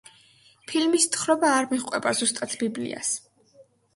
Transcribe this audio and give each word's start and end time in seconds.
ფილმის 0.71 1.05
თხრობა 1.15 1.51
არ 1.57 1.69
მიჰყვება 1.73 2.13
ზუსტად 2.21 2.57
ბიბლიას. 2.63 3.13